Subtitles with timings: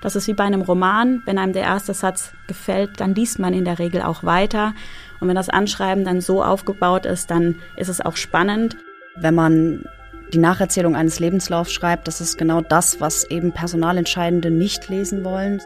[0.00, 1.22] Das ist wie bei einem Roman.
[1.24, 4.74] Wenn einem der erste Satz gefällt, dann liest man in der Regel auch weiter.
[5.20, 8.76] Und wenn das Anschreiben dann so aufgebaut ist, dann ist es auch spannend.
[9.16, 9.84] Wenn man
[10.32, 15.62] die Nacherzählung eines Lebenslaufs schreibt, das ist genau das, was eben Personalentscheidende nicht lesen wollen.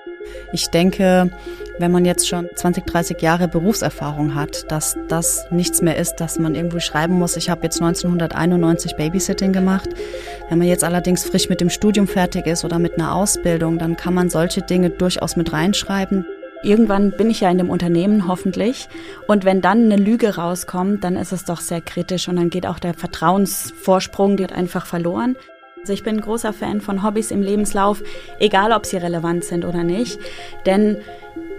[0.53, 1.31] Ich denke,
[1.81, 6.39] wenn man jetzt schon 20, 30 Jahre Berufserfahrung hat, dass das nichts mehr ist, dass
[6.39, 9.89] man irgendwo schreiben muss, ich habe jetzt 1991 Babysitting gemacht.
[10.49, 13.97] Wenn man jetzt allerdings frisch mit dem Studium fertig ist oder mit einer Ausbildung, dann
[13.97, 16.27] kann man solche Dinge durchaus mit reinschreiben.
[16.63, 18.89] Irgendwann bin ich ja in dem Unternehmen hoffentlich.
[19.27, 22.67] Und wenn dann eine Lüge rauskommt, dann ist es doch sehr kritisch und dann geht
[22.67, 25.37] auch der Vertrauensvorsprung wird einfach verloren.
[25.81, 28.03] Also ich bin ein großer Fan von Hobbys im Lebenslauf,
[28.39, 30.21] egal ob sie relevant sind oder nicht.
[30.67, 30.99] Denn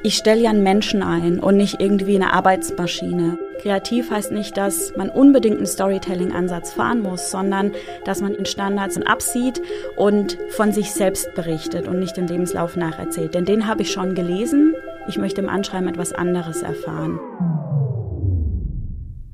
[0.03, 3.37] ich stelle ja einen Menschen ein und nicht irgendwie eine Arbeitsmaschine.
[3.61, 7.73] Kreativ heißt nicht, dass man unbedingt einen Storytelling-Ansatz fahren muss, sondern
[8.03, 9.61] dass man in Standards absieht
[9.97, 13.35] und von sich selbst berichtet und nicht den Lebenslauf nacherzählt.
[13.35, 14.73] Denn den habe ich schon gelesen.
[15.07, 17.19] Ich möchte im Anschreiben etwas anderes erfahren.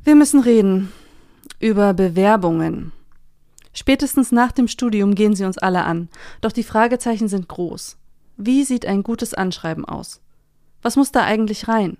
[0.03, 0.91] Wir müssen reden
[1.59, 2.91] über Bewerbungen.
[3.71, 6.09] Spätestens nach dem Studium gehen sie uns alle an.
[6.41, 7.95] Doch die Fragezeichen sind groß.
[8.35, 10.19] Wie sieht ein gutes Anschreiben aus?
[10.81, 11.97] Was muss da eigentlich rein?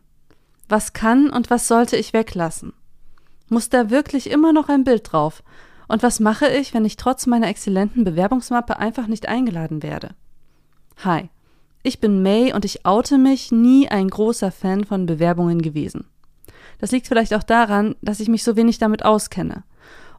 [0.70, 2.74] Was kann und was sollte ich weglassen?
[3.50, 5.44] Muss da wirklich immer noch ein Bild drauf?
[5.88, 10.10] Und was mache ich, wenn ich trotz meiner exzellenten Bewerbungsmappe einfach nicht eingeladen werde?
[10.98, 11.30] Hi,
[11.84, 16.06] ich bin May und ich oute mich nie ein großer Fan von Bewerbungen gewesen.
[16.80, 19.64] Das liegt vielleicht auch daran, dass ich mich so wenig damit auskenne.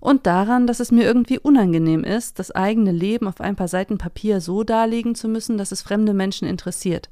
[0.01, 3.99] Und daran, dass es mir irgendwie unangenehm ist, das eigene Leben auf ein paar Seiten
[3.99, 7.11] Papier so darlegen zu müssen, dass es fremde Menschen interessiert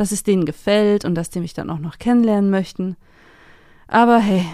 [0.00, 2.96] dass es denen gefällt und dass die mich dann auch noch kennenlernen möchten.
[3.88, 4.44] Aber hey,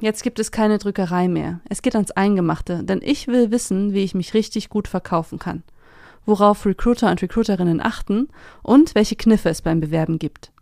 [0.00, 1.60] jetzt gibt es keine Drückerei mehr.
[1.68, 5.62] Es geht ans Eingemachte, denn ich will wissen, wie ich mich richtig gut verkaufen kann,
[6.26, 8.28] worauf Recruiter und Recruiterinnen achten
[8.62, 10.52] und welche Kniffe es beim Bewerben gibt.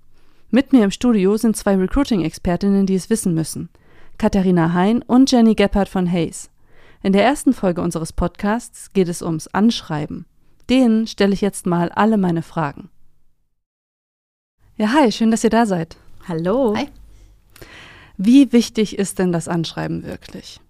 [0.51, 3.69] Mit mir im Studio sind zwei Recruiting-Expertinnen, die es wissen müssen.
[4.19, 6.51] Katharina Hein und Jenny Gebhardt von Hayes.
[7.03, 10.27] In der ersten Folge unseres Podcasts geht es ums Anschreiben.
[10.69, 12.91] Denen stelle ich jetzt mal alle meine Fragen.
[14.79, 15.97] Ja, hi, schön, dass ihr da seid.
[16.29, 16.75] Hallo.
[16.77, 16.89] Hi.
[18.19, 20.61] Wie wichtig ist denn das Anschreiben wirklich?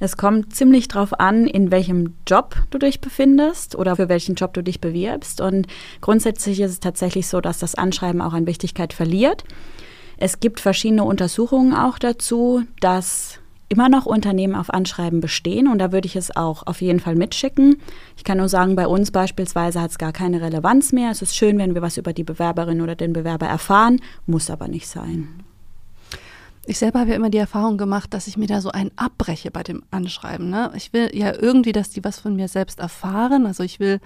[0.00, 4.52] Es kommt ziemlich drauf an, in welchem Job du dich befindest oder für welchen Job
[4.52, 5.40] du dich bewirbst.
[5.40, 5.68] Und
[6.00, 9.44] grundsätzlich ist es tatsächlich so, dass das Anschreiben auch an Wichtigkeit verliert.
[10.16, 13.38] Es gibt verschiedene Untersuchungen auch dazu, dass
[13.68, 17.14] immer noch Unternehmen auf Anschreiben bestehen und da würde ich es auch auf jeden Fall
[17.14, 17.76] mitschicken.
[18.16, 21.10] Ich kann nur sagen, bei uns beispielsweise hat es gar keine Relevanz mehr.
[21.10, 24.68] Es ist schön, wenn wir was über die Bewerberin oder den Bewerber erfahren, muss aber
[24.68, 25.28] nicht sein.
[26.66, 29.50] Ich selber habe ja immer die Erfahrung gemacht, dass ich mir da so einen abbreche
[29.50, 30.48] bei dem Anschreiben.
[30.48, 30.72] Ne?
[30.74, 33.46] Ich will ja irgendwie, dass die was von mir selbst erfahren.
[33.46, 34.00] Also ich will,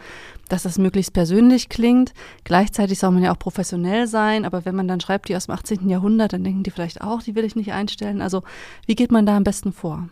[0.48, 2.12] dass das möglichst persönlich klingt.
[2.42, 4.44] Gleichzeitig soll man ja auch professionell sein.
[4.44, 5.88] Aber wenn man dann schreibt, die aus dem 18.
[5.88, 8.20] Jahrhundert, dann denken die vielleicht auch, die will ich nicht einstellen.
[8.20, 8.42] Also
[8.86, 10.08] wie geht man da am besten vor?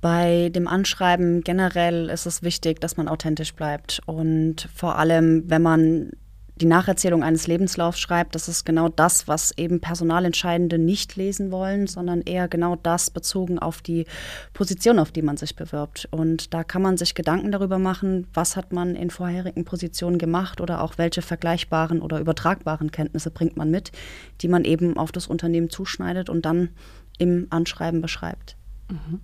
[0.00, 4.00] Bei dem Anschreiben generell ist es wichtig, dass man authentisch bleibt.
[4.06, 6.12] Und vor allem, wenn man
[6.60, 11.86] die Nacherzählung eines Lebenslaufs schreibt, das ist genau das, was eben Personalentscheidende nicht lesen wollen,
[11.86, 14.06] sondern eher genau das bezogen auf die
[14.52, 16.08] Position, auf die man sich bewirbt.
[16.10, 20.60] Und da kann man sich Gedanken darüber machen, was hat man in vorherigen Positionen gemacht
[20.60, 23.92] oder auch welche vergleichbaren oder übertragbaren Kenntnisse bringt man mit,
[24.40, 26.70] die man eben auf das Unternehmen zuschneidet und dann
[27.18, 28.56] im Anschreiben beschreibt.
[28.90, 29.20] Mhm.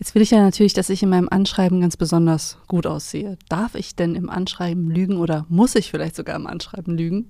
[0.00, 3.36] Jetzt will ich ja natürlich, dass ich in meinem Anschreiben ganz besonders gut aussehe.
[3.50, 7.28] Darf ich denn im Anschreiben lügen oder muss ich vielleicht sogar im Anschreiben lügen?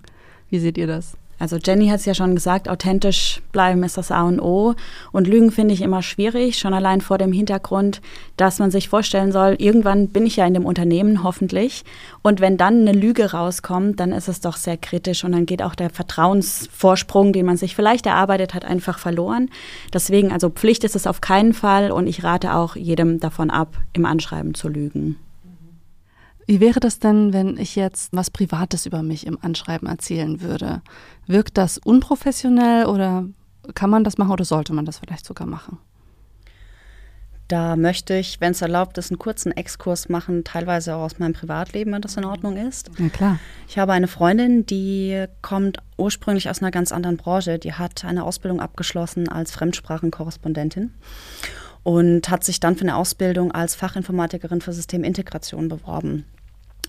[0.51, 1.17] Wie seht ihr das?
[1.41, 4.75] Also Jenny hat es ja schon gesagt, authentisch bleiben ist das A und O.
[5.11, 8.03] Und Lügen finde ich immer schwierig, schon allein vor dem Hintergrund,
[8.37, 11.85] dass man sich vorstellen soll, irgendwann bin ich ja in dem Unternehmen hoffentlich.
[12.21, 15.63] Und wenn dann eine Lüge rauskommt, dann ist es doch sehr kritisch und dann geht
[15.63, 19.49] auch der Vertrauensvorsprung, den man sich vielleicht erarbeitet hat, einfach verloren.
[19.95, 23.79] Deswegen, also Pflicht ist es auf keinen Fall und ich rate auch jedem davon ab,
[23.95, 25.17] im Anschreiben zu lügen.
[26.51, 30.83] Wie wäre das denn, wenn ich jetzt was Privates über mich im Anschreiben erzählen würde?
[31.29, 33.25] Wirkt das unprofessionell oder
[33.75, 35.79] kann man das machen oder sollte man das vielleicht sogar machen?
[37.47, 41.35] Da möchte ich, wenn es erlaubt ist, einen kurzen Exkurs machen, teilweise auch aus meinem
[41.35, 42.91] Privatleben, wenn das in Ordnung ist.
[42.99, 43.39] Ja, klar.
[43.69, 47.61] Ich habe eine Freundin, die kommt ursprünglich aus einer ganz anderen Branche.
[47.61, 50.95] Die hat eine Ausbildung abgeschlossen als Fremdsprachenkorrespondentin
[51.85, 56.25] und hat sich dann für eine Ausbildung als Fachinformatikerin für Systemintegration beworben.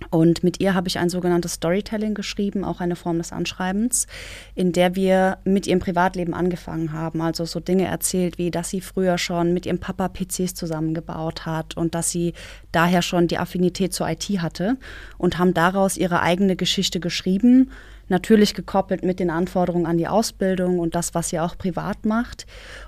[0.09, 4.07] Und mit ihr habe ich ein sogenanntes Storytelling geschrieben, auch eine Form des Anschreibens,
[4.55, 7.21] in der wir mit ihrem Privatleben angefangen haben.
[7.21, 11.77] Also so Dinge erzählt, wie dass sie früher schon mit ihrem Papa PCs zusammengebaut hat
[11.77, 12.33] und dass sie
[12.71, 14.77] daher schon die Affinität zur IT hatte
[15.17, 17.71] und haben daraus ihre eigene Geschichte geschrieben
[18.11, 22.45] natürlich gekoppelt mit den Anforderungen an die Ausbildung und das, was sie auch privat macht.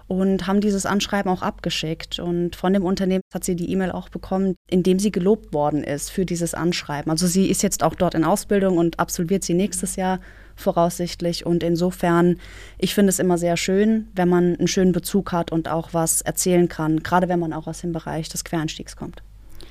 [0.08, 2.20] Und haben dieses Anschreiben auch abgeschickt.
[2.20, 5.84] Und von dem Unternehmen hat sie die E-Mail auch bekommen, in dem sie gelobt worden
[5.84, 7.10] ist für dieses Anschreiben.
[7.10, 10.20] Also sie ist jetzt auch dort in Ausbildung und absolviert sie nächstes Jahr
[10.56, 11.46] voraussichtlich.
[11.46, 12.38] Und insofern,
[12.78, 16.22] ich finde es immer sehr schön, wenn man einen schönen Bezug hat und auch was
[16.22, 19.24] erzählen kann, gerade wenn man auch aus dem Bereich des Quereinstiegs kommt.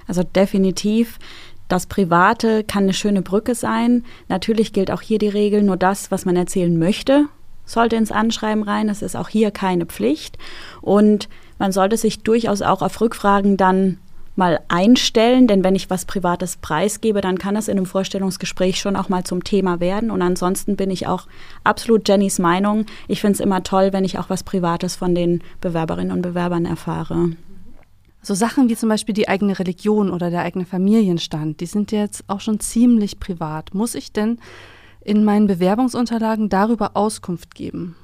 [0.06, 1.18] Also definitiv
[1.72, 4.04] das Private kann eine schöne Brücke sein.
[4.28, 7.28] Natürlich gilt auch hier die Regel, nur das, was man erzählen möchte,
[7.64, 8.88] sollte ins Anschreiben rein.
[8.88, 10.36] Das ist auch hier keine Pflicht.
[10.82, 13.96] Und man sollte sich durchaus auch auf Rückfragen dann
[14.36, 18.94] mal einstellen, denn wenn ich was Privates preisgebe, dann kann das in einem Vorstellungsgespräch schon
[18.94, 20.10] auch mal zum Thema werden.
[20.10, 21.26] Und ansonsten bin ich auch
[21.64, 22.84] absolut Jennys Meinung.
[23.08, 26.66] Ich finde es immer toll, wenn ich auch was Privates von den Bewerberinnen und Bewerbern
[26.66, 27.30] erfahre.
[28.24, 32.22] So Sachen wie zum Beispiel die eigene Religion oder der eigene Familienstand, die sind jetzt
[32.28, 33.74] auch schon ziemlich privat.
[33.74, 34.38] Muss ich denn
[35.00, 37.96] in meinen Bewerbungsunterlagen darüber Auskunft geben?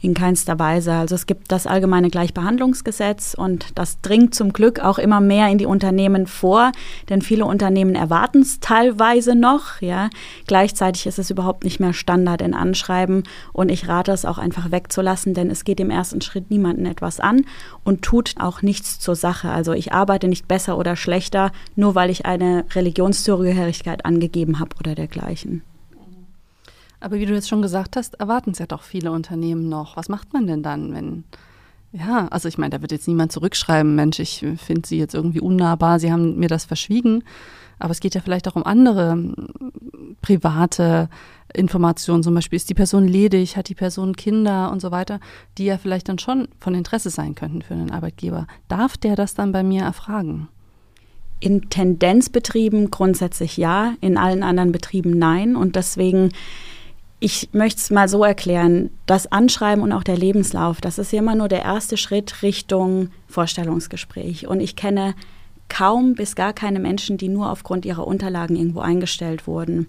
[0.00, 0.92] In keinster Weise.
[0.92, 5.58] Also es gibt das allgemeine Gleichbehandlungsgesetz und das dringt zum Glück auch immer mehr in
[5.58, 6.72] die Unternehmen vor,
[7.08, 9.80] denn viele Unternehmen erwarten es teilweise noch.
[9.80, 10.08] Ja.
[10.46, 14.70] Gleichzeitig ist es überhaupt nicht mehr Standard in Anschreiben und ich rate es auch einfach
[14.70, 17.44] wegzulassen, denn es geht im ersten Schritt niemandem etwas an
[17.84, 19.50] und tut auch nichts zur Sache.
[19.50, 24.94] Also ich arbeite nicht besser oder schlechter, nur weil ich eine Religionszugehörigkeit angegeben habe oder
[24.94, 25.62] dergleichen.
[27.00, 29.96] Aber wie du jetzt schon gesagt hast, erwarten es ja doch viele Unternehmen noch.
[29.96, 31.24] Was macht man denn dann, wenn
[31.92, 35.40] ja, also ich meine, da wird jetzt niemand zurückschreiben, Mensch, ich finde sie jetzt irgendwie
[35.40, 37.24] unnahbar, sie haben mir das verschwiegen.
[37.78, 39.34] Aber es geht ja vielleicht auch um andere hm,
[40.20, 41.08] private
[41.54, 42.22] Informationen.
[42.22, 45.20] Zum Beispiel ist die Person ledig, hat die Person Kinder und so weiter,
[45.56, 48.46] die ja vielleicht dann schon von Interesse sein könnten für einen Arbeitgeber.
[48.66, 50.48] Darf der das dann bei mir erfragen?
[51.40, 55.54] In Tendenzbetrieben grundsätzlich ja, in allen anderen Betrieben nein.
[55.54, 56.30] Und deswegen
[57.20, 61.18] ich möchte es mal so erklären, das Anschreiben und auch der Lebenslauf, das ist ja
[61.18, 64.46] immer nur der erste Schritt Richtung Vorstellungsgespräch.
[64.46, 65.14] Und ich kenne
[65.68, 69.88] kaum bis gar keine Menschen, die nur aufgrund ihrer Unterlagen irgendwo eingestellt wurden.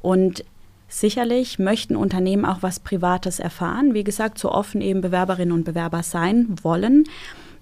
[0.00, 0.44] Und
[0.88, 3.92] sicherlich möchten Unternehmen auch was Privates erfahren.
[3.92, 7.04] Wie gesagt, so offen eben Bewerberinnen und Bewerber sein wollen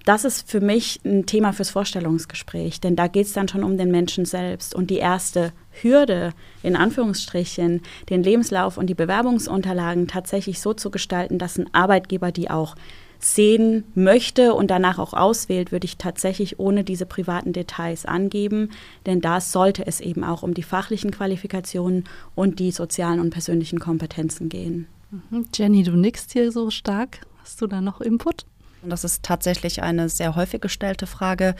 [0.08, 3.76] das ist für mich ein Thema fürs Vorstellungsgespräch, denn da geht es dann schon um
[3.76, 4.74] den Menschen selbst.
[4.74, 5.52] Und die erste
[5.82, 6.32] Hürde,
[6.62, 12.48] in Anführungsstrichen, den Lebenslauf und die Bewerbungsunterlagen tatsächlich so zu gestalten, dass ein Arbeitgeber die
[12.48, 12.74] auch
[13.18, 18.70] sehen möchte und danach auch auswählt, würde ich tatsächlich ohne diese privaten Details angeben,
[19.04, 23.78] denn da sollte es eben auch um die fachlichen Qualifikationen und die sozialen und persönlichen
[23.78, 24.86] Kompetenzen gehen.
[25.10, 25.44] Mhm.
[25.54, 27.20] Jenny, du nickst hier so stark.
[27.42, 28.46] Hast du da noch Input?
[28.82, 31.54] Das ist tatsächlich eine sehr häufig gestellte Frage.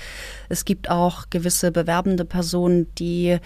[0.49, 3.39] Es gibt auch gewisse bewerbende Personen, die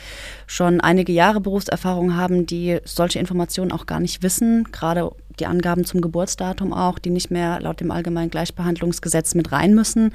[0.46, 4.68] schon einige Jahre Berufserfahrung haben, die solche Informationen auch gar nicht wissen.
[4.72, 5.10] Gerade
[5.40, 10.12] die Angaben zum Geburtsdatum auch, die nicht mehr laut dem Allgemeinen Gleichbehandlungsgesetz mit rein müssen.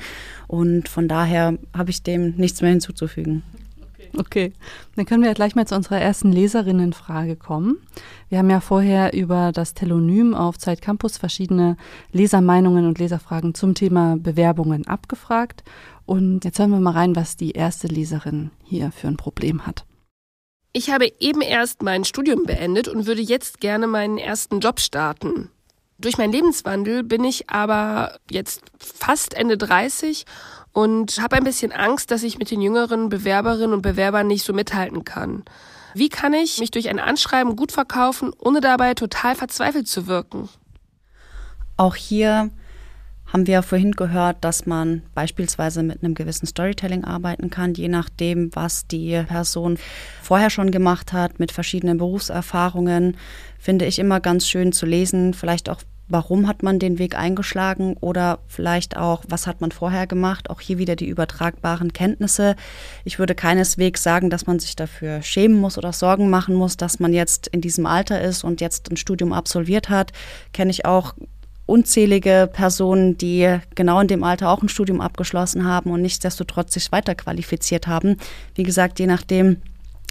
[0.47, 3.41] Und von daher habe ich dem nichts mehr hinzuzufügen.
[4.19, 4.53] Okay,
[4.95, 7.77] dann können wir gleich mal zu unserer ersten Leserinnenfrage kommen.
[8.29, 11.77] Wir haben ja vorher über das Telonym auf Zeit Campus verschiedene
[12.11, 15.63] Lesermeinungen und Leserfragen zum Thema Bewerbungen abgefragt.
[16.05, 19.85] Und jetzt hören wir mal rein, was die erste Leserin hier für ein Problem hat.
[20.73, 25.49] Ich habe eben erst mein Studium beendet und würde jetzt gerne meinen ersten Job starten.
[25.99, 30.25] Durch meinen Lebenswandel bin ich aber jetzt fast Ende 30
[30.77, 34.53] und habe ein bisschen Angst, dass ich mit den jüngeren Bewerberinnen und Bewerbern nicht so
[34.53, 35.43] mithalten kann.
[35.95, 40.49] Wie kann ich mich durch ein Anschreiben gut verkaufen, ohne dabei total verzweifelt zu wirken?
[41.77, 42.51] Auch hier
[43.25, 48.55] haben wir vorhin gehört, dass man beispielsweise mit einem gewissen Storytelling arbeiten kann, je nachdem,
[48.55, 49.79] was die Person
[50.21, 53.17] vorher schon gemacht hat, mit verschiedenen Berufserfahrungen.
[53.57, 57.95] Finde ich immer ganz schön zu lesen, vielleicht auch warum hat man den Weg eingeschlagen
[57.99, 60.49] oder vielleicht auch, was hat man vorher gemacht.
[60.49, 62.55] Auch hier wieder die übertragbaren Kenntnisse.
[63.03, 66.99] Ich würde keineswegs sagen, dass man sich dafür schämen muss oder Sorgen machen muss, dass
[66.99, 70.11] man jetzt in diesem Alter ist und jetzt ein Studium absolviert hat.
[70.53, 71.13] Kenne ich auch
[71.65, 76.91] unzählige Personen, die genau in dem Alter auch ein Studium abgeschlossen haben und nichtsdestotrotz sich
[76.91, 78.17] weiterqualifiziert haben.
[78.55, 79.57] Wie gesagt, je nachdem,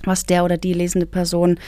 [0.07, 1.59] was der oder die lesende Person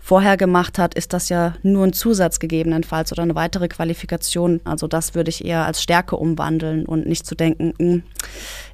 [0.00, 4.60] vorher gemacht hat, ist das ja nur ein Zusatz gegebenenfalls oder eine weitere Qualifikation.
[4.64, 8.02] Also das würde ich eher als Stärke umwandeln und nicht zu denken, hm,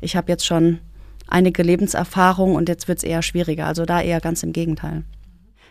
[0.01, 0.79] ich habe jetzt schon
[1.27, 3.67] einige Lebenserfahrung und jetzt wird es eher schwieriger.
[3.67, 5.05] Also da eher ganz im Gegenteil.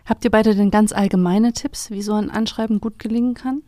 [0.06, 3.62] Habt ihr beide denn ganz allgemeine Tipps, wie so ein Anschreiben gut gelingen kann?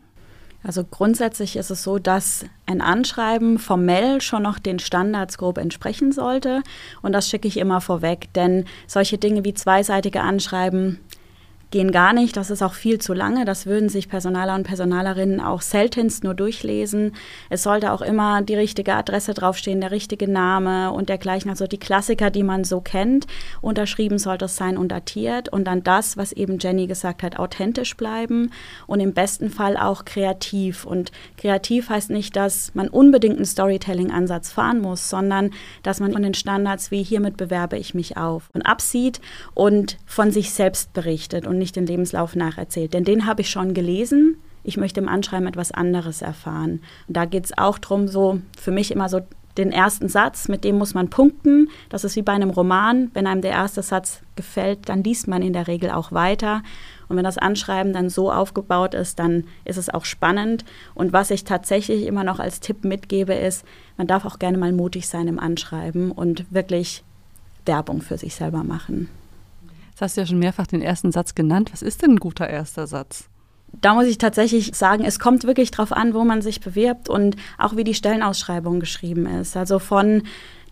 [0.66, 6.10] Also grundsätzlich ist es so, dass ein Anschreiben formell schon noch den Standards grob entsprechen
[6.10, 6.62] sollte.
[7.02, 11.00] Und das schicke ich immer vorweg, denn solche Dinge wie zweiseitige Anschreiben
[11.74, 12.36] gehen gar nicht.
[12.36, 13.44] Das ist auch viel zu lange.
[13.44, 17.16] Das würden sich Personaler und Personalerinnen auch seltenst nur durchlesen.
[17.50, 21.50] Es sollte auch immer die richtige Adresse draufstehen, der richtige Name und dergleichen.
[21.50, 23.26] Also die Klassiker, die man so kennt.
[23.60, 25.48] Unterschrieben sollte es sein und datiert.
[25.48, 28.52] Und dann das, was eben Jenny gesagt hat, authentisch bleiben
[28.86, 30.84] und im besten Fall auch kreativ.
[30.84, 35.50] Und kreativ heißt nicht, dass man unbedingt einen Storytelling-Ansatz fahren muss, sondern
[35.82, 39.20] dass man von den Standards wie hiermit bewerbe ich mich auf und absieht
[39.54, 42.92] und von sich selbst berichtet und nicht den Lebenslauf nacherzählt.
[42.92, 44.36] Denn den habe ich schon gelesen.
[44.62, 46.82] Ich möchte im Anschreiben etwas anderes erfahren.
[47.08, 49.20] Und da geht es auch darum, so für mich immer so
[49.56, 51.70] den ersten Satz, mit dem muss man punkten.
[51.88, 53.10] Das ist wie bei einem Roman.
[53.14, 56.62] Wenn einem der erste Satz gefällt, dann liest man in der Regel auch weiter.
[57.08, 60.64] Und wenn das Anschreiben dann so aufgebaut ist, dann ist es auch spannend.
[60.94, 63.64] Und was ich tatsächlich immer noch als Tipp mitgebe, ist,
[63.96, 67.04] man darf auch gerne mal mutig sein im Anschreiben und wirklich
[67.64, 69.08] Werbung für sich selber machen.
[69.94, 71.70] Jetzt hast du ja schon mehrfach den ersten Satz genannt.
[71.72, 73.28] Was ist denn ein guter erster Satz?
[73.80, 77.36] Da muss ich tatsächlich sagen, es kommt wirklich darauf an, wo man sich bewirbt und
[77.58, 79.56] auch wie die Stellenausschreibung geschrieben ist.
[79.56, 80.24] Also von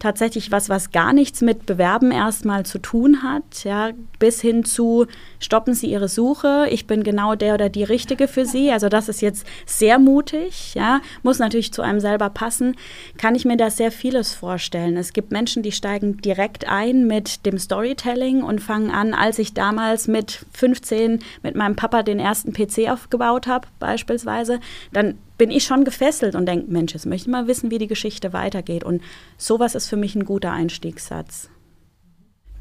[0.03, 5.07] tatsächlich was, was gar nichts mit Bewerben erstmal zu tun hat, ja, bis hin zu
[5.39, 8.73] stoppen Sie Ihre Suche, ich bin genau der oder die Richtige für Sie.
[8.73, 12.75] Also das ist jetzt sehr mutig, ja, muss natürlich zu einem selber passen.
[13.17, 14.97] Kann ich mir da sehr vieles vorstellen.
[14.97, 19.55] Es gibt Menschen, die steigen direkt ein mit dem Storytelling und fangen an, als ich
[19.55, 24.59] damals mit 15 mit meinem Papa den ersten PC aufgebaut habe, beispielsweise,
[24.93, 27.89] dann bin ich schon gefesselt und denke, Mensch, jetzt möchte ich mal wissen, wie die
[27.89, 28.85] Geschichte weitergeht.
[28.85, 29.03] Und
[29.39, 31.51] sowas ist für mich ein guter Einstiegssatz.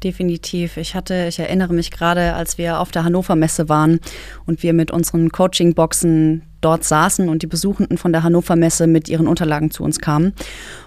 [0.02, 0.76] Definitiv.
[0.78, 4.00] Ich hatte, ich erinnere mich gerade, als wir auf der Hannover Messe waren
[4.46, 9.08] und wir mit unseren Coaching-Boxen dort saßen und die Besuchenden von der Hannover Messe mit
[9.08, 10.32] ihren Unterlagen zu uns kamen.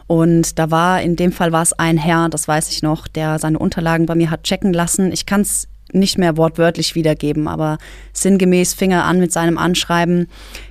[0.05, 3.39] Und da war, in dem Fall war es ein Herr, das weiß ich noch, der
[3.39, 5.13] seine Unterlagen bei mir hat checken lassen.
[5.13, 7.77] Ich kann es nicht mehr wortwörtlich wiedergeben, aber
[8.13, 10.27] sinngemäß Finger an mit seinem Anschreiben,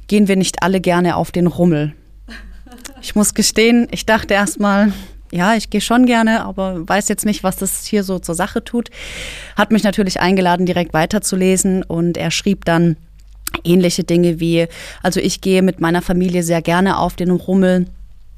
[0.06, 1.94] gehen wir nicht alle gerne auf den Rummel.
[3.00, 4.92] Ich muss gestehen, ich dachte erstmal,
[5.30, 8.62] ja, ich gehe schon gerne, aber weiß jetzt nicht, was das hier so zur Sache
[8.62, 8.90] tut.
[9.56, 12.96] Hat mich natürlich eingeladen, direkt weiterzulesen und er schrieb dann
[13.62, 14.66] ähnliche Dinge wie,
[15.02, 17.86] also ich gehe mit meiner Familie sehr gerne auf den Rummel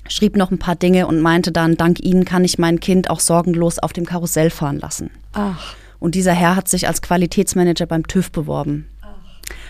[0.09, 3.21] schrieb noch ein paar Dinge und meinte dann, dank Ihnen kann ich mein Kind auch
[3.21, 5.11] sorgenlos auf dem Karussell fahren lassen.
[5.33, 5.75] Ach.
[5.99, 8.87] Und dieser Herr hat sich als Qualitätsmanager beim TÜV beworben.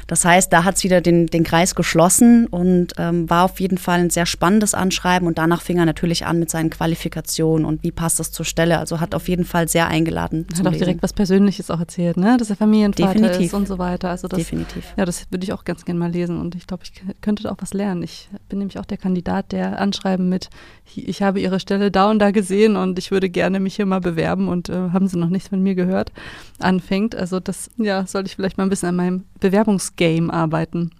[0.06, 3.78] Das heißt, da hat es wieder den, den Kreis geschlossen und ähm, war auf jeden
[3.78, 5.26] Fall ein sehr spannendes Anschreiben.
[5.26, 8.78] Und danach fing er natürlich an mit seinen Qualifikationen und wie passt das zur Stelle.
[8.78, 10.46] Also hat auf jeden Fall sehr eingeladen.
[10.52, 10.78] Hat auch Lesen.
[10.78, 12.36] direkt was Persönliches auch erzählt, ne?
[12.36, 13.46] dass er Familienvater Definitiv.
[13.46, 14.10] ist und so weiter.
[14.10, 14.94] Also das, Definitiv.
[14.96, 17.50] Ja, das würde ich auch ganz gerne mal lesen und ich glaube, ich könnte da
[17.50, 18.02] auch was lernen.
[18.02, 20.50] Ich bin nämlich auch der Kandidat, der Anschreiben mit,
[20.94, 24.00] ich habe Ihre Stelle da und da gesehen und ich würde gerne mich hier mal
[24.00, 26.12] bewerben und äh, haben Sie noch nichts von mir gehört,
[26.60, 27.14] anfängt.
[27.16, 30.90] Also das, ja, sollte ich vielleicht mal ein bisschen an meinem Bewerbungs Game arbeiten.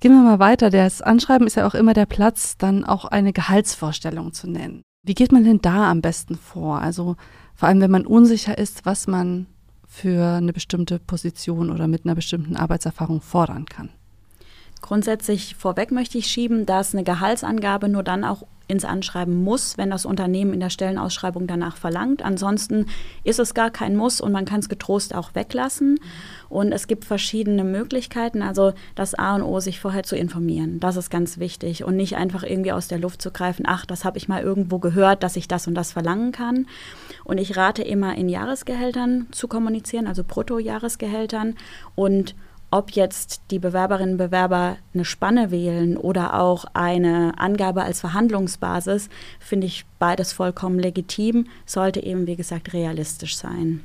[0.00, 0.70] Gehen wir mal weiter.
[0.70, 4.82] Das Anschreiben ist ja auch immer der Platz, dann auch eine Gehaltsvorstellung zu nennen.
[5.02, 6.80] Wie geht man denn da am besten vor?
[6.80, 7.16] Also
[7.54, 9.46] vor allem, wenn man unsicher ist, was man
[9.86, 13.88] für eine bestimmte Position oder mit einer bestimmten Arbeitserfahrung fordern kann.
[14.86, 19.90] Grundsätzlich vorweg möchte ich schieben, dass eine Gehaltsangabe nur dann auch ins Anschreiben muss, wenn
[19.90, 22.22] das Unternehmen in der Stellenausschreibung danach verlangt.
[22.22, 22.86] Ansonsten
[23.24, 25.98] ist es gar kein Muss und man kann es getrost auch weglassen.
[26.48, 28.42] Und es gibt verschiedene Möglichkeiten.
[28.42, 30.78] Also das A und O, sich vorher zu informieren.
[30.78, 33.64] Das ist ganz wichtig und nicht einfach irgendwie aus der Luft zu greifen.
[33.66, 36.66] Ach, das habe ich mal irgendwo gehört, dass ich das und das verlangen kann.
[37.24, 41.56] Und ich rate immer in Jahresgehältern zu kommunizieren, also Bruttojahresgehältern
[41.96, 42.36] und
[42.70, 49.08] ob jetzt die Bewerberinnen und Bewerber eine Spanne wählen oder auch eine Angabe als Verhandlungsbasis,
[49.38, 53.84] finde ich beides vollkommen legitim, sollte eben, wie gesagt, realistisch sein.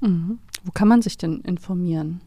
[0.00, 0.38] Mhm.
[0.64, 2.20] Wo kann man sich denn informieren?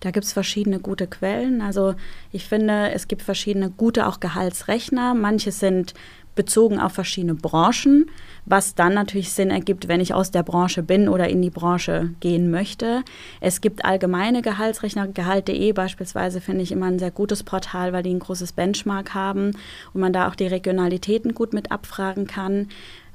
[0.00, 1.60] Da gibt es verschiedene gute Quellen.
[1.60, 1.94] Also
[2.30, 5.14] ich finde, es gibt verschiedene gute auch Gehaltsrechner.
[5.14, 5.94] Manche sind
[6.38, 8.06] bezogen auf verschiedene Branchen,
[8.46, 12.10] was dann natürlich Sinn ergibt, wenn ich aus der Branche bin oder in die Branche
[12.20, 13.02] gehen möchte.
[13.40, 18.14] Es gibt allgemeine Gehaltsrechner, Gehalt.de beispielsweise finde ich immer ein sehr gutes Portal, weil die
[18.14, 19.50] ein großes Benchmark haben
[19.92, 22.68] und man da auch die Regionalitäten gut mit abfragen kann.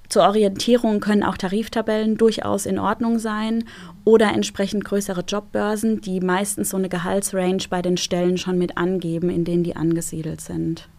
[0.09, 3.63] Zur Orientierung können auch Tariftabellen durchaus in Ordnung sein
[4.03, 9.29] oder entsprechend größere Jobbörsen, die meistens so eine Gehaltsrange bei den Stellen schon mit angeben,
[9.29, 10.89] in denen die angesiedelt sind.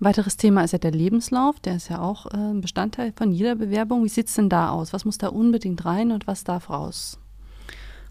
[0.00, 1.58] Weiteres Thema ist ja der Lebenslauf.
[1.60, 4.04] Der ist ja auch äh, ein Bestandteil von jeder Bewerbung.
[4.04, 4.92] Wie sieht es denn da aus?
[4.92, 7.18] Was muss da unbedingt rein und was darf raus?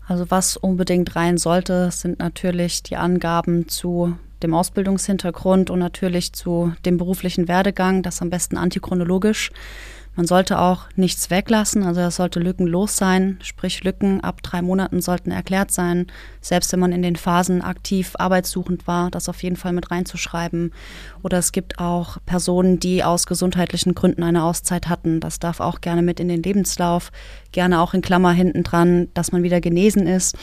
[0.05, 6.73] Also was unbedingt rein sollte, sind natürlich die Angaben zu dem Ausbildungshintergrund und natürlich zu
[6.85, 9.51] dem beruflichen Werdegang, das am besten antichronologisch.
[10.17, 14.99] Man sollte auch nichts weglassen, also es sollte lückenlos sein, sprich Lücken ab drei Monaten
[14.99, 16.07] sollten erklärt sein,
[16.41, 20.73] selbst wenn man in den Phasen aktiv arbeitssuchend war, das auf jeden Fall mit reinzuschreiben.
[21.21, 25.81] Oder es gibt auch Personen, die aus gesundheitlichen Gründen eine Auszeit hatten, das darf auch
[25.81, 27.11] gerne mit in den Lebenslauf,
[27.51, 30.35] gerne auch in Klammer hinten dran, dass man wieder genesen ist.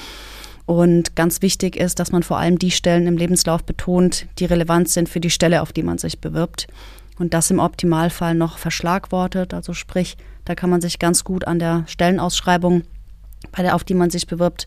[0.67, 4.89] Und ganz wichtig ist, dass man vor allem die Stellen im Lebenslauf betont, die relevant
[4.89, 6.69] sind für die Stelle, auf die man sich bewirbt
[7.19, 9.55] und das im Optimalfall noch verschlagwortet.
[9.55, 12.83] Also sprich, da kann man sich ganz gut an der Stellenausschreibung,
[13.53, 14.67] bei der, auf die man sich bewirbt,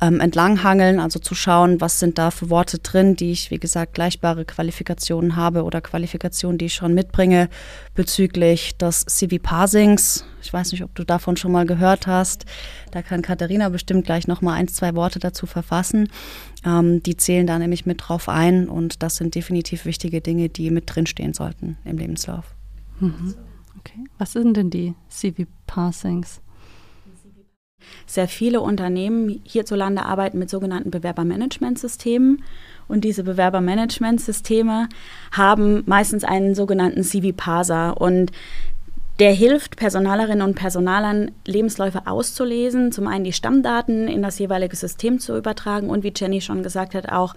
[0.00, 3.94] ähm, entlanghangeln, also zu schauen, was sind da für Worte drin, die ich, wie gesagt,
[3.94, 7.48] gleichbare Qualifikationen habe oder Qualifikationen, die ich schon mitbringe
[7.94, 10.24] bezüglich des CV-Parsings.
[10.42, 12.46] Ich weiß nicht, ob du davon schon mal gehört hast.
[12.92, 16.08] Da kann Katharina bestimmt gleich noch mal ein, zwei Worte dazu verfassen.
[16.64, 20.70] Ähm, die zählen da nämlich mit drauf ein und das sind definitiv wichtige Dinge, die
[20.70, 22.54] mit drinstehen sollten im Lebenslauf.
[23.00, 23.34] Mhm.
[23.78, 24.04] Okay.
[24.18, 26.40] Was sind denn die CV-Parsings?
[28.06, 32.42] Sehr viele Unternehmen hierzulande arbeiten mit sogenannten Bewerbermanagementsystemen.
[32.88, 34.88] Und diese Bewerbermanagementsysteme
[35.32, 38.00] haben meistens einen sogenannten CV-Parser.
[38.00, 38.32] Und
[39.20, 45.18] der hilft Personalerinnen und Personalern, Lebensläufe auszulesen, zum einen die Stammdaten in das jeweilige System
[45.18, 47.34] zu übertragen und wie Jenny schon gesagt hat, auch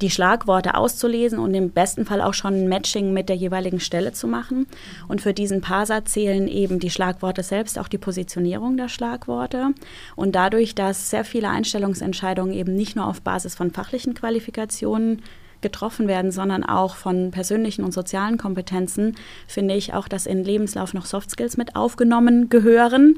[0.00, 4.12] die Schlagworte auszulesen und im besten Fall auch schon ein Matching mit der jeweiligen Stelle
[4.12, 4.68] zu machen.
[5.08, 9.70] Und für diesen Parser zählen eben die Schlagworte selbst, auch die Positionierung der Schlagworte.
[10.14, 15.20] Und dadurch, dass sehr viele Einstellungsentscheidungen eben nicht nur auf Basis von fachlichen Qualifikationen
[15.64, 19.16] getroffen werden, sondern auch von persönlichen und sozialen Kompetenzen,
[19.48, 23.16] finde ich auch, dass in Lebenslauf noch Soft Skills mit aufgenommen gehören.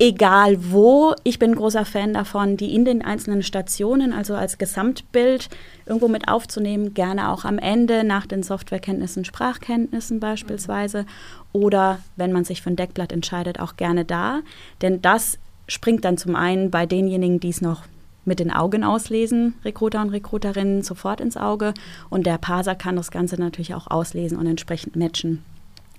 [0.00, 5.48] Egal wo, ich bin großer Fan davon, die in den einzelnen Stationen, also als Gesamtbild
[5.86, 11.06] irgendwo mit aufzunehmen, gerne auch am Ende nach den Softwarekenntnissen, Sprachkenntnissen beispielsweise
[11.52, 14.40] oder wenn man sich für ein Deckblatt entscheidet, auch gerne da.
[14.82, 17.84] Denn das springt dann zum einen bei denjenigen, die es noch
[18.24, 21.74] mit den Augen auslesen, Rekruter und Rekruterinnen sofort ins Auge.
[22.10, 25.42] Und der Parser kann das Ganze natürlich auch auslesen und entsprechend matchen.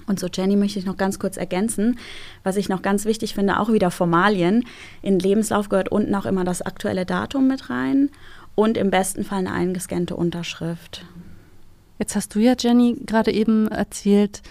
[0.07, 1.97] Und so, Jenny, möchte ich noch ganz kurz ergänzen,
[2.43, 4.65] was ich noch ganz wichtig finde, auch wieder Formalien.
[5.01, 8.09] In Lebenslauf gehört unten auch immer das aktuelle Datum mit rein
[8.53, 11.05] und im besten Fall eine eingescannte Unterschrift.
[11.97, 14.41] Jetzt hast du ja, Jenny, gerade eben erzählt,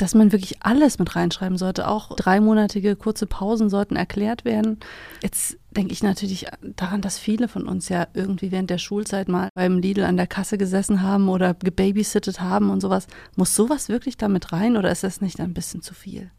[0.00, 1.86] dass man wirklich alles mit reinschreiben sollte.
[1.86, 4.78] Auch dreimonatige kurze Pausen sollten erklärt werden.
[5.22, 9.50] Jetzt denke ich natürlich daran, dass viele von uns ja irgendwie während der Schulzeit mal
[9.54, 13.06] beim Lidl an der Kasse gesessen haben oder gebabysittet haben und sowas.
[13.36, 16.30] Muss sowas wirklich damit rein oder ist das nicht ein bisschen zu viel?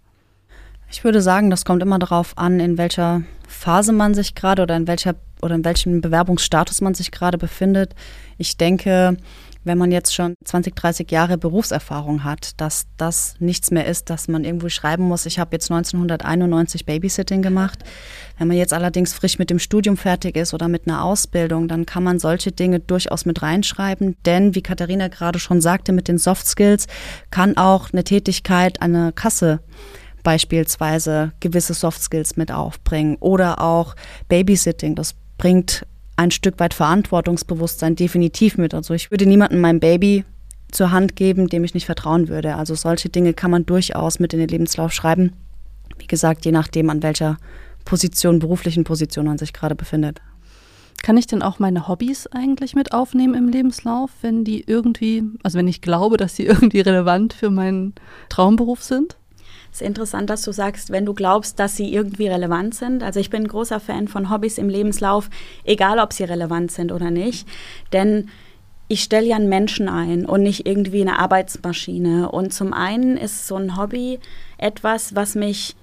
[0.90, 4.76] Ich würde sagen, das kommt immer darauf an, in welcher Phase man sich gerade oder
[4.76, 7.96] in welcher oder in welchem Bewerbungsstatus man sich gerade befindet.
[8.38, 9.18] Ich denke,
[9.64, 14.28] wenn man jetzt schon 20, 30 Jahre Berufserfahrung hat, dass das nichts mehr ist, dass
[14.28, 17.80] man irgendwo schreiben muss, ich habe jetzt 1991 Babysitting gemacht.
[18.38, 21.86] Wenn man jetzt allerdings frisch mit dem Studium fertig ist oder mit einer Ausbildung, dann
[21.86, 26.18] kann man solche Dinge durchaus mit reinschreiben, denn wie Katharina gerade schon sagte, mit den
[26.18, 26.88] Soft Skills
[27.30, 29.60] kann auch eine Tätigkeit an Kasse
[30.24, 33.96] beispielsweise gewisse Soft Skills mit aufbringen oder auch
[34.28, 34.96] Babysitting.
[34.96, 35.86] Das bringt
[36.22, 38.74] ein Stück weit Verantwortungsbewusstsein definitiv mit.
[38.74, 40.24] Also ich würde niemandem mein Baby
[40.72, 42.56] zur Hand geben, dem ich nicht vertrauen würde.
[42.56, 45.34] Also solche Dinge kann man durchaus mit in den Lebenslauf schreiben.
[45.98, 47.38] Wie gesagt, je nachdem, an welcher
[47.86, 50.22] Position, beruflichen Position man sich gerade befindet.
[51.04, 55.58] Kann ich denn auch meine Hobbys eigentlich mit aufnehmen im Lebenslauf, wenn die irgendwie, also
[55.58, 57.94] wenn ich glaube, dass sie irgendwie relevant für meinen
[58.30, 59.18] Traumberuf sind?
[59.72, 63.04] Es ist interessant, dass du sagst, wenn du glaubst, dass sie irgendwie relevant sind.
[63.04, 65.30] Also ich bin ein großer Fan von Hobbys im Lebenslauf,
[65.64, 67.48] egal ob sie relevant sind oder nicht.
[67.94, 68.30] Denn
[68.90, 72.30] ich stelle ja einen Menschen ein und nicht irgendwie eine Arbeitsmaschine.
[72.30, 74.20] Und zum einen ist so ein Hobby
[74.58, 75.76] etwas, was mich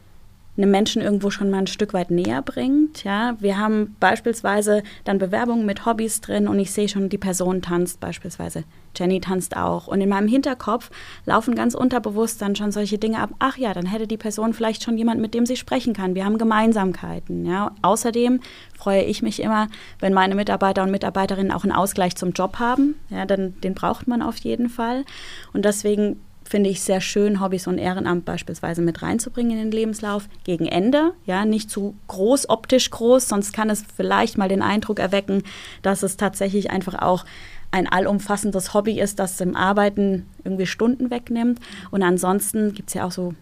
[0.58, 3.04] einem Menschen irgendwo schon mal ein Stück weit näher bringt.
[3.04, 7.62] Ja, wir haben beispielsweise dann Bewerbungen mit Hobbys drin und ich sehe schon, die Person
[7.62, 8.64] tanzt beispielsweise.
[8.96, 9.86] Jenny tanzt auch.
[9.86, 10.90] Und in meinem Hinterkopf
[11.24, 13.30] laufen ganz unterbewusst dann schon solche Dinge ab.
[13.38, 16.14] Ach ja, dann hätte die Person vielleicht schon jemand, mit dem sie sprechen kann.
[16.14, 17.46] Wir haben Gemeinsamkeiten.
[17.46, 17.72] Ja.
[17.82, 18.40] Außerdem
[18.76, 19.68] freue ich mich immer,
[20.00, 22.96] wenn meine Mitarbeiter und Mitarbeiterinnen auch einen Ausgleich zum Job haben.
[23.08, 25.04] Ja, dann, den braucht man auf jeden Fall.
[25.52, 30.28] Und deswegen finde ich sehr schön, Hobbys und Ehrenamt beispielsweise mit reinzubringen in den Lebenslauf.
[30.44, 34.98] Gegen Ende, ja, nicht zu groß, optisch groß, sonst kann es vielleicht mal den Eindruck
[34.98, 35.42] erwecken,
[35.82, 37.24] dass es tatsächlich einfach auch
[37.70, 41.60] ein allumfassendes Hobby ist, das im Arbeiten irgendwie Stunden wegnimmt.
[41.90, 43.34] Und ansonsten gibt es ja auch so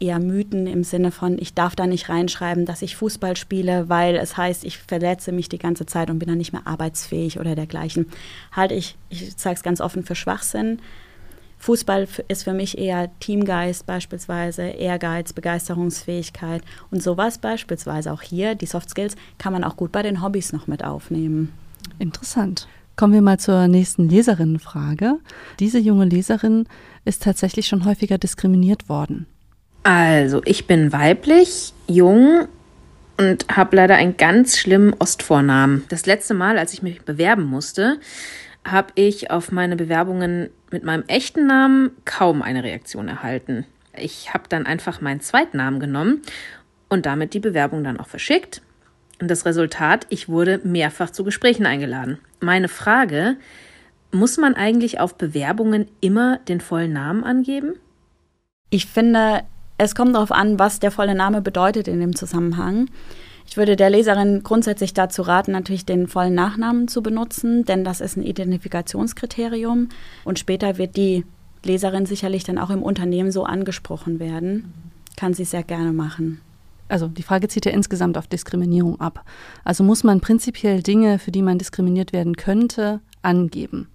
[0.00, 4.16] eher Mythen im Sinne von, ich darf da nicht reinschreiben, dass ich Fußball spiele, weil
[4.16, 7.54] es heißt, ich verletze mich die ganze Zeit und bin dann nicht mehr arbeitsfähig oder
[7.54, 8.06] dergleichen.
[8.52, 10.80] Halte ich, ich sage es ganz offen, für Schwachsinn.
[11.60, 18.66] Fußball ist für mich eher Teamgeist beispielsweise, Ehrgeiz, Begeisterungsfähigkeit und sowas beispielsweise auch hier, die
[18.66, 21.52] Soft Skills, kann man auch gut bei den Hobbys noch mit aufnehmen.
[21.98, 22.66] Interessant.
[22.96, 25.18] Kommen wir mal zur nächsten Leserinnenfrage.
[25.58, 26.66] Diese junge Leserin
[27.04, 29.26] ist tatsächlich schon häufiger diskriminiert worden.
[29.82, 32.46] Also, ich bin weiblich, jung
[33.18, 35.84] und habe leider einen ganz schlimmen Ostvornamen.
[35.90, 37.98] Das letzte Mal, als ich mich bewerben musste,
[38.64, 43.66] habe ich auf meine Bewerbungen mit meinem echten Namen kaum eine Reaktion erhalten.
[43.96, 46.22] Ich habe dann einfach meinen zweiten Namen genommen
[46.88, 48.62] und damit die Bewerbung dann auch verschickt.
[49.20, 52.18] Und das Resultat, ich wurde mehrfach zu Gesprächen eingeladen.
[52.40, 53.36] Meine Frage,
[54.12, 57.74] muss man eigentlich auf Bewerbungen immer den vollen Namen angeben?
[58.70, 59.42] Ich finde,
[59.78, 62.88] es kommt darauf an, was der volle Name bedeutet in dem Zusammenhang.
[63.50, 68.00] Ich würde der Leserin grundsätzlich dazu raten, natürlich den vollen Nachnamen zu benutzen, denn das
[68.00, 69.88] ist ein Identifikationskriterium
[70.24, 71.24] und später wird die
[71.64, 74.72] Leserin sicherlich dann auch im Unternehmen so angesprochen werden.
[75.16, 76.40] Kann sie sehr gerne machen.
[76.86, 79.24] Also die Frage zieht ja insgesamt auf Diskriminierung ab.
[79.64, 83.88] Also muss man prinzipiell Dinge, für die man diskriminiert werden könnte, angeben.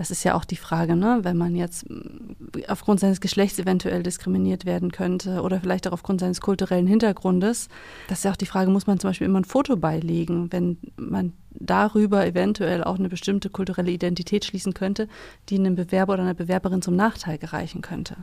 [0.00, 1.18] Das ist ja auch die Frage, ne?
[1.24, 2.32] wenn man jetzt mm,
[2.68, 7.68] aufgrund seines Geschlechts eventuell diskriminiert werden könnte oder vielleicht auch aufgrund seines kulturellen Hintergrundes.
[8.08, 10.78] Das ist ja auch die Frage, muss man zum Beispiel immer ein Foto beilegen, wenn
[10.96, 15.06] man darüber eventuell auch eine bestimmte kulturelle Identität schließen könnte,
[15.50, 18.16] die einem Bewerber oder einer Bewerberin zum Nachteil gereichen könnte.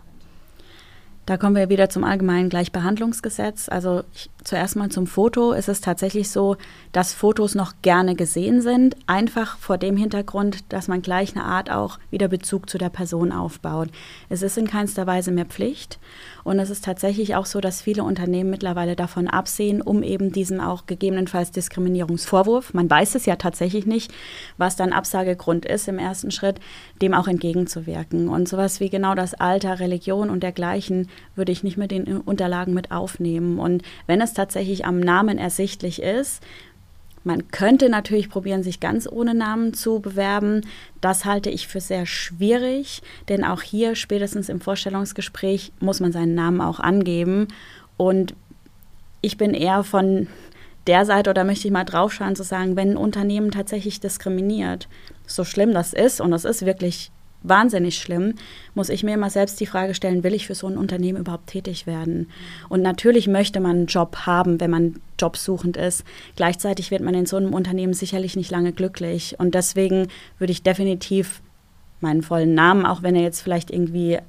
[1.27, 3.67] Da kommen wir wieder zum allgemeinen Gleichbehandlungsgesetz.
[3.67, 5.51] Also ich, zuerst mal zum Foto.
[5.51, 6.55] Es ist tatsächlich so,
[6.93, 11.69] dass Fotos noch gerne gesehen sind, einfach vor dem Hintergrund, dass man gleich eine Art
[11.69, 13.89] auch wieder Bezug zu der Person aufbaut.
[14.29, 15.99] Es ist in keinster Weise mehr Pflicht.
[16.47, 20.61] Und es ist tatsächlich auch so, dass viele Unternehmen mittlerweile davon absehen, um eben diesen
[20.61, 24.13] auch gegebenenfalls Diskriminierungsvorwurf, man weiß es ja tatsächlich nicht,
[24.57, 26.61] was dann Absagegrund ist im ersten Schritt,
[27.01, 28.29] dem auch entgegenzuwirken.
[28.29, 32.73] Und sowas wie genau das Alter, Religion und dergleichen würde ich nicht mit den Unterlagen
[32.73, 33.59] mit aufnehmen.
[33.59, 36.41] Und wenn es tatsächlich am Namen ersichtlich ist,
[37.23, 40.61] man könnte natürlich probieren, sich ganz ohne Namen zu bewerben.
[41.01, 46.35] Das halte ich für sehr schwierig, denn auch hier spätestens im Vorstellungsgespräch muss man seinen
[46.35, 47.47] Namen auch angeben.
[47.97, 48.33] Und
[49.21, 50.27] ich bin eher von
[50.87, 54.87] der Seite oder möchte ich mal draufschauen zu sagen, wenn ein Unternehmen tatsächlich diskriminiert,
[55.25, 57.11] so schlimm das ist, und das ist wirklich
[57.43, 58.33] wahnsinnig schlimm,
[58.73, 61.47] muss ich mir immer selbst die Frage stellen, will ich für so ein Unternehmen überhaupt
[61.47, 62.29] tätig werden?
[62.69, 66.03] Und natürlich möchte man einen Job haben, wenn man jobsuchend ist.
[66.35, 69.35] Gleichzeitig wird man in so einem Unternehmen sicherlich nicht lange glücklich.
[69.39, 70.07] Und deswegen
[70.39, 71.41] würde ich definitiv
[72.01, 74.19] meinen vollen Namen, auch wenn er jetzt vielleicht irgendwie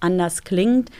[0.00, 0.90] anders klingt,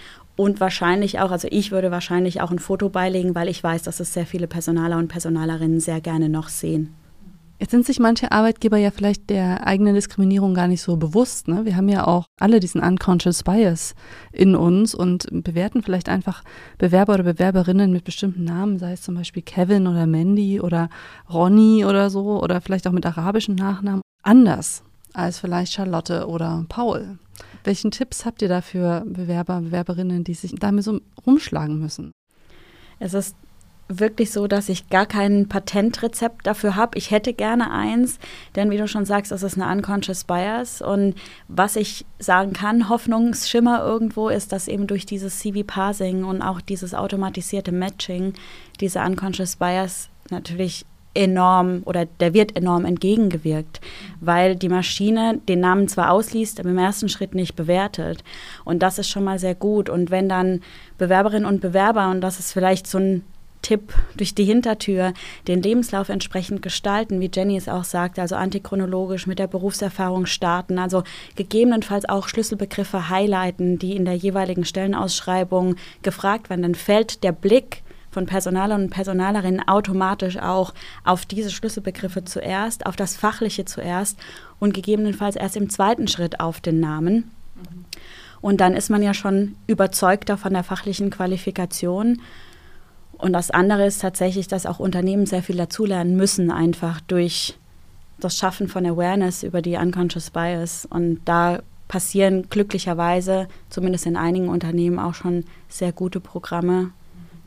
[0.40, 4.00] und wahrscheinlich auch, also ich würde wahrscheinlich auch ein Foto beilegen, weil ich weiß, dass
[4.00, 6.94] es sehr viele Personaler und Personalerinnen sehr gerne noch sehen.
[7.60, 11.46] Jetzt sind sich manche Arbeitgeber ja vielleicht der eigenen Diskriminierung gar nicht so bewusst.
[11.46, 11.66] Ne?
[11.66, 13.94] Wir haben ja auch alle diesen unconscious bias
[14.32, 16.42] in uns und bewerten vielleicht einfach
[16.78, 20.88] Bewerber oder Bewerberinnen mit bestimmten Namen, sei es zum Beispiel Kevin oder Mandy oder
[21.30, 27.18] Ronny oder so oder vielleicht auch mit arabischen Nachnamen, anders als vielleicht Charlotte oder Paul.
[27.64, 32.12] Welchen Tipps habt ihr da für Bewerber, Bewerberinnen, die sich damit so rumschlagen müssen?
[32.98, 33.36] Es ist
[33.90, 36.96] wirklich so, dass ich gar kein Patentrezept dafür habe.
[36.96, 38.18] Ich hätte gerne eins,
[38.54, 40.80] denn wie du schon sagst, das ist eine unconscious bias.
[40.80, 41.14] Und
[41.48, 46.94] was ich sagen kann, Hoffnungsschimmer irgendwo ist, dass eben durch dieses CV-Parsing und auch dieses
[46.94, 48.34] automatisierte Matching
[48.80, 53.80] diese unconscious bias natürlich enorm oder der wird enorm entgegengewirkt,
[54.20, 58.22] weil die Maschine den Namen zwar ausliest, aber im ersten Schritt nicht bewertet.
[58.64, 59.88] Und das ist schon mal sehr gut.
[59.88, 60.60] Und wenn dann
[60.98, 63.24] Bewerberinnen und Bewerber, und das ist vielleicht so ein
[63.62, 65.12] Tipp durch die Hintertür,
[65.48, 70.78] den Lebenslauf entsprechend gestalten, wie Jenny es auch sagte, also antichronologisch mit der Berufserfahrung starten,
[70.78, 71.02] also
[71.36, 76.62] gegebenenfalls auch Schlüsselbegriffe highlighten, die in der jeweiligen Stellenausschreibung gefragt werden.
[76.62, 82.96] Dann fällt der Blick von Personalern und Personalerinnen automatisch auch auf diese Schlüsselbegriffe zuerst, auf
[82.96, 84.18] das Fachliche zuerst
[84.58, 87.30] und gegebenenfalls erst im zweiten Schritt auf den Namen.
[88.40, 92.20] Und dann ist man ja schon überzeugter von der fachlichen Qualifikation
[93.20, 97.56] und das andere ist tatsächlich, dass auch Unternehmen sehr viel dazulernen müssen, einfach durch
[98.18, 100.86] das Schaffen von Awareness über die Unconscious Bias.
[100.88, 106.92] Und da passieren glücklicherweise, zumindest in einigen Unternehmen, auch schon sehr gute Programme,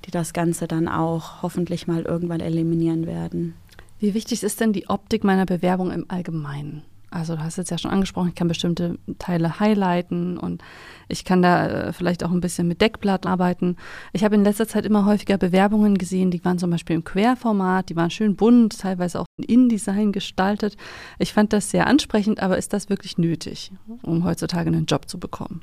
[0.05, 3.55] die das Ganze dann auch hoffentlich mal irgendwann eliminieren werden.
[3.99, 6.83] Wie wichtig ist denn die Optik meiner Bewerbung im Allgemeinen?
[7.13, 10.63] Also du hast jetzt ja schon angesprochen, ich kann bestimmte Teile highlighten und
[11.07, 13.77] ich kann da äh, vielleicht auch ein bisschen mit Deckblatt arbeiten.
[14.13, 17.89] Ich habe in letzter Zeit immer häufiger Bewerbungen gesehen, die waren zum Beispiel im Querformat,
[17.89, 20.75] die waren schön bunt, teilweise auch in InDesign gestaltet.
[21.19, 23.71] Ich fand das sehr ansprechend, aber ist das wirklich nötig,
[24.01, 25.61] um heutzutage einen Job zu bekommen?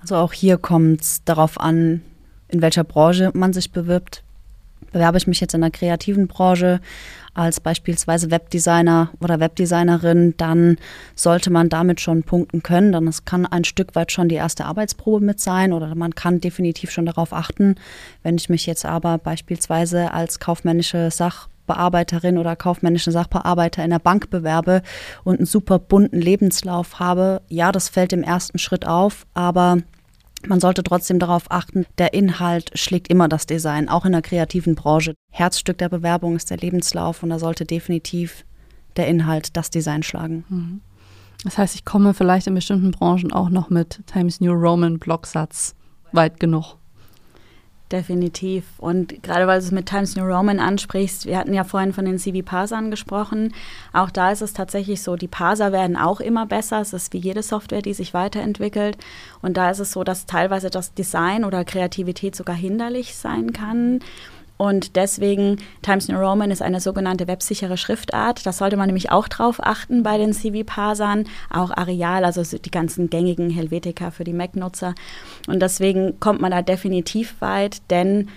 [0.00, 2.02] Also auch hier kommt es darauf an,
[2.48, 4.22] in welcher Branche man sich bewirbt.
[4.92, 6.80] Bewerbe ich mich jetzt in der kreativen Branche
[7.38, 10.76] als beispielsweise Webdesigner oder Webdesignerin, dann
[11.14, 12.90] sollte man damit schon punkten können.
[12.90, 16.40] Dann es kann ein Stück weit schon die erste Arbeitsprobe mit sein oder man kann
[16.40, 17.76] definitiv schon darauf achten.
[18.24, 24.30] Wenn ich mich jetzt aber beispielsweise als kaufmännische Sachbearbeiterin oder kaufmännischen Sachbearbeiter in der Bank
[24.30, 24.82] bewerbe
[25.22, 29.78] und einen super bunten Lebenslauf habe, ja, das fällt im ersten Schritt auf, aber
[30.46, 34.74] man sollte trotzdem darauf achten, der Inhalt schlägt immer das Design, auch in der kreativen
[34.74, 35.14] Branche.
[35.32, 38.44] Herzstück der Bewerbung ist der Lebenslauf und da sollte definitiv
[38.96, 40.44] der Inhalt das Design schlagen.
[40.48, 40.80] Mhm.
[41.44, 45.74] Das heißt, ich komme vielleicht in bestimmten Branchen auch noch mit Times New Roman Blocksatz
[46.12, 46.77] weit genug.
[47.90, 48.64] Definitiv.
[48.76, 52.04] Und gerade weil du es mit Times New Roman ansprichst, wir hatten ja vorhin von
[52.04, 53.54] den CV-Parsern gesprochen.
[53.94, 56.82] Auch da ist es tatsächlich so, die Parser werden auch immer besser.
[56.82, 58.98] Es ist wie jede Software, die sich weiterentwickelt.
[59.40, 64.00] Und da ist es so, dass teilweise das Design oder Kreativität sogar hinderlich sein kann.
[64.58, 68.44] Und deswegen, Times New Roman ist eine sogenannte websichere Schriftart.
[68.44, 71.24] Das sollte man nämlich auch drauf achten bei den CV-Parsern.
[71.48, 74.94] Auch Areal, also die ganzen gängigen Helvetica für die Mac-Nutzer.
[75.46, 78.28] Und deswegen kommt man da definitiv weit, denn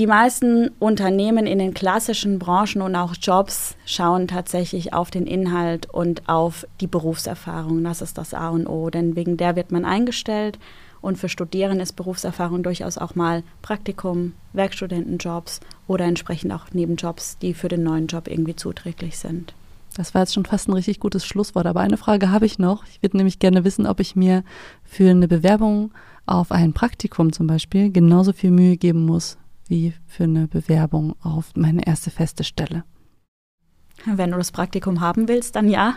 [0.00, 5.88] die meisten Unternehmen in den klassischen Branchen und auch Jobs schauen tatsächlich auf den Inhalt
[5.88, 7.84] und auf die Berufserfahrung.
[7.84, 10.58] Das ist das A und O, denn wegen der wird man eingestellt
[11.04, 17.52] und für Studierende ist Berufserfahrung durchaus auch mal Praktikum, Werkstudentenjobs oder entsprechend auch Nebenjobs, die
[17.52, 19.54] für den neuen Job irgendwie zuträglich sind.
[19.96, 21.66] Das war jetzt schon fast ein richtig gutes Schlusswort.
[21.66, 22.84] Aber eine Frage habe ich noch.
[22.86, 24.42] Ich würde nämlich gerne wissen, ob ich mir
[24.82, 25.92] für eine Bewerbung
[26.26, 29.36] auf ein Praktikum zum Beispiel genauso viel Mühe geben muss
[29.68, 32.84] wie für eine Bewerbung auf meine erste feste Stelle.
[34.06, 35.96] Wenn du das Praktikum haben willst, dann ja,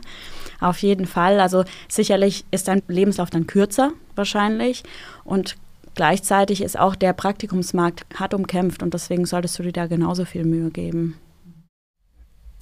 [0.60, 1.39] auf jeden Fall.
[1.39, 4.84] Also sicherlich ist dein Lebenslauf dann kürzer wahrscheinlich
[5.24, 5.56] und
[5.96, 10.46] gleichzeitig ist auch der Praktikumsmarkt hart umkämpft und deswegen solltest du dir da genauso viel
[10.46, 11.17] Mühe geben.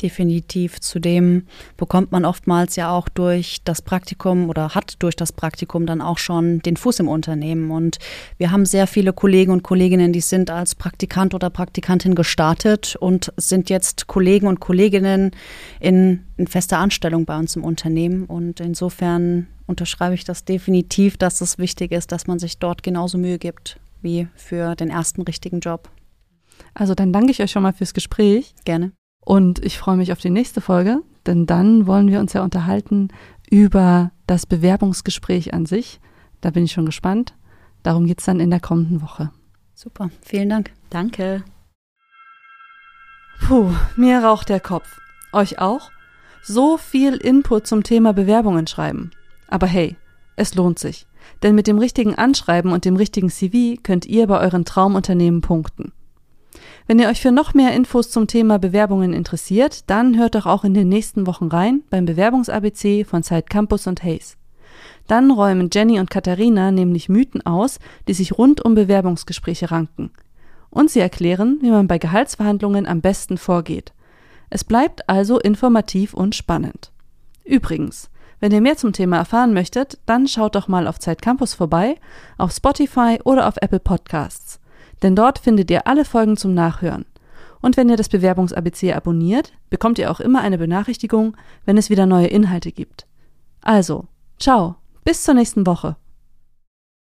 [0.01, 0.81] Definitiv.
[0.81, 6.01] Zudem bekommt man oftmals ja auch durch das Praktikum oder hat durch das Praktikum dann
[6.01, 7.71] auch schon den Fuß im Unternehmen.
[7.71, 7.97] Und
[8.37, 13.31] wir haben sehr viele Kollegen und Kolleginnen, die sind als Praktikant oder Praktikantin gestartet und
[13.37, 15.31] sind jetzt Kollegen und Kolleginnen
[15.79, 18.25] in, in fester Anstellung bei uns im Unternehmen.
[18.25, 23.17] Und insofern unterschreibe ich das definitiv, dass es wichtig ist, dass man sich dort genauso
[23.17, 25.89] Mühe gibt wie für den ersten richtigen Job.
[26.73, 28.53] Also dann danke ich euch schon mal fürs Gespräch.
[28.65, 28.91] Gerne.
[29.25, 33.09] Und ich freue mich auf die nächste Folge, denn dann wollen wir uns ja unterhalten
[33.49, 35.99] über das Bewerbungsgespräch an sich.
[36.41, 37.35] Da bin ich schon gespannt.
[37.83, 39.31] Darum geht es dann in der kommenden Woche.
[39.73, 40.71] Super, vielen Dank.
[40.89, 41.43] Danke.
[43.41, 44.99] Puh, mir raucht der Kopf.
[45.33, 45.91] Euch auch?
[46.43, 49.11] So viel Input zum Thema Bewerbungen schreiben.
[49.47, 49.97] Aber hey,
[50.35, 51.07] es lohnt sich.
[51.41, 55.91] Denn mit dem richtigen Anschreiben und dem richtigen CV könnt ihr bei euren Traumunternehmen punkten.
[56.87, 60.63] Wenn ihr euch für noch mehr Infos zum Thema Bewerbungen interessiert, dann hört doch auch
[60.63, 64.37] in den nächsten Wochen rein beim Bewerbungs-ABC von Zeit Campus und Hayes.
[65.07, 70.11] Dann räumen Jenny und Katharina nämlich Mythen aus, die sich rund um Bewerbungsgespräche ranken.
[70.69, 73.93] Und sie erklären, wie man bei Gehaltsverhandlungen am besten vorgeht.
[74.49, 76.91] Es bleibt also informativ und spannend.
[77.43, 81.53] Übrigens, wenn ihr mehr zum Thema erfahren möchtet, dann schaut doch mal auf Zeit Campus
[81.53, 81.95] vorbei,
[82.37, 84.59] auf Spotify oder auf Apple Podcasts
[85.05, 87.05] denn dort findet ihr alle Folgen zum Nachhören.
[87.61, 92.07] Und wenn ihr das Bewerbungs-ABC abonniert, bekommt ihr auch immer eine Benachrichtigung, wenn es wieder
[92.07, 93.05] neue Inhalte gibt.
[93.61, 94.05] Also,
[94.39, 95.95] ciao, bis zur nächsten Woche.